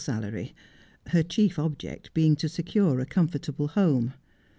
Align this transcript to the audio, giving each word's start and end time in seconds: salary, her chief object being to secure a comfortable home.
salary, 0.03 0.55
her 1.09 1.21
chief 1.21 1.59
object 1.59 2.11
being 2.15 2.35
to 2.35 2.49
secure 2.49 2.99
a 2.99 3.05
comfortable 3.05 3.67
home. 3.67 4.15